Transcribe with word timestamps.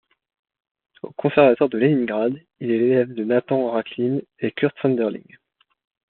Au 1.03 1.11
conservatoire 1.11 1.69
de 1.69 1.77
Léningrad, 1.77 2.33
il 2.59 2.71
est 2.71 2.79
l'élève 2.79 3.13
de 3.13 3.23
Natan 3.23 3.69
Rakhline 3.69 4.23
et 4.39 4.51
Kurt 4.51 4.73
Sanderling. 4.81 5.37